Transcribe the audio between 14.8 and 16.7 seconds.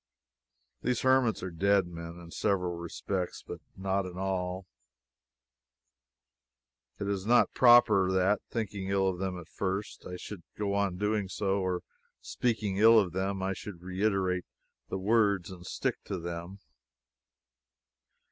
the words and stick to them.